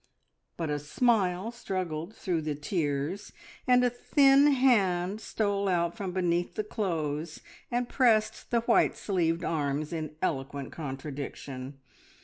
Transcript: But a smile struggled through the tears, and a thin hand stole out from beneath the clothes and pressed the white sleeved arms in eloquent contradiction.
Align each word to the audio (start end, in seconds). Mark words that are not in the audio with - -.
But 0.57 0.71
a 0.71 0.79
smile 0.79 1.51
struggled 1.51 2.15
through 2.15 2.41
the 2.41 2.55
tears, 2.55 3.31
and 3.67 3.83
a 3.83 3.89
thin 3.91 4.47
hand 4.47 5.21
stole 5.21 5.67
out 5.67 5.95
from 5.95 6.11
beneath 6.11 6.55
the 6.55 6.63
clothes 6.63 7.39
and 7.69 7.87
pressed 7.87 8.49
the 8.49 8.61
white 8.61 8.97
sleeved 8.97 9.43
arms 9.43 9.93
in 9.93 10.15
eloquent 10.19 10.71
contradiction. 10.71 11.79